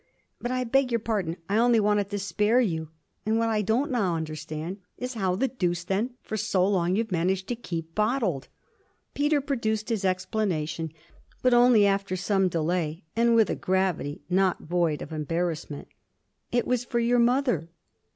But 0.39 0.49
I 0.49 0.63
beg 0.63 0.89
your 0.91 0.97
pardon. 0.99 1.37
I 1.47 1.57
only 1.57 1.79
wanted 1.79 2.09
to 2.09 2.17
spare 2.17 2.59
you. 2.59 2.89
And 3.23 3.37
what 3.37 3.49
I 3.49 3.61
don't 3.61 3.91
now 3.91 4.15
understand 4.15 4.79
is 4.97 5.13
how 5.13 5.35
the 5.35 5.47
deuce 5.47 5.83
then 5.83 6.15
for 6.23 6.37
so 6.37 6.67
long 6.67 6.95
you've 6.95 7.11
managed 7.11 7.47
to 7.49 7.55
keep 7.55 7.93
bottled.' 7.93 8.47
Peter 9.13 9.39
produced 9.41 9.89
his 9.89 10.03
explanation, 10.03 10.91
but 11.43 11.53
only 11.53 11.85
after 11.85 12.15
some 12.15 12.47
delay 12.47 13.03
and 13.15 13.35
with 13.35 13.51
a 13.51 13.55
gravity 13.55 14.23
not 14.27 14.61
void 14.63 15.03
of 15.03 15.13
embarrassment. 15.13 15.87
'It 16.51 16.65
was 16.65 16.83
for 16.83 16.99
your 16.99 17.19
mother.' 17.19 17.69